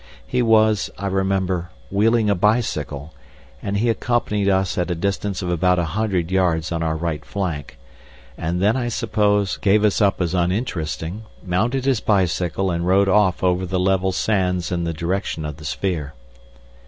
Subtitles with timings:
[0.25, 3.13] He was, I remember, wheeling a bicycle,
[3.61, 7.23] and he accompanied us at a distance of about a hundred yards on our right
[7.23, 7.77] flank,
[8.35, 13.43] and then I suppose, gave us up as uninteresting, mounted his bicycle and rode off
[13.43, 16.15] over the level sands in the direction of the sphere.